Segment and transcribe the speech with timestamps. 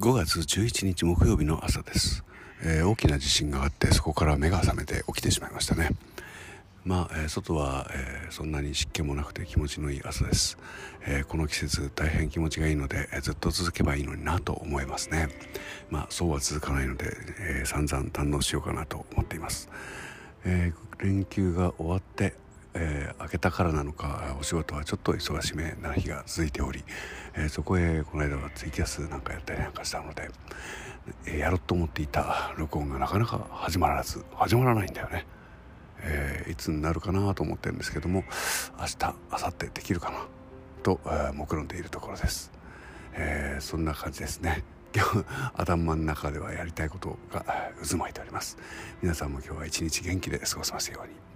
[0.00, 2.24] 5月11日木曜日の朝です、
[2.62, 5.90] えー、大きな地震があってそこから目が覚めて起きてしまいましたね。
[6.86, 10.56] まあ、えー、外は、えー、そんなに湿気もなくて気持ちのいい朝です、
[11.06, 15.28] えこの季節大変気持ちがいいので、えずっと続けばいいのになと思いますね。
[15.90, 19.68] まあそうは続かないので、え散々堪能しようかなと思っています、
[20.46, 22.32] え連休が終わって
[22.74, 26.84] えー、明けたからなのかお仕事はちょっと忙しめな日が続いており、
[27.34, 30.30] えー、そこへこの間はツイキャスなんかやったりなんかしたので、
[31.26, 35.26] えー、やろうと思っていた録音がなかなか始まらず始まらないんだよね、
[36.02, 38.24] えいつになるかなと思ってるんですけども
[38.78, 38.96] 明日
[39.30, 40.26] 明後日できるかな
[40.82, 42.52] と、え目論んでいるところです、
[43.14, 44.64] えそんな感じですね。
[44.92, 45.24] 今日
[45.54, 47.44] 頭の中ではやりたいことが
[47.88, 48.58] 渦巻いております。
[49.02, 51.29] 皆さんも今日は一日元気で過ごせますように。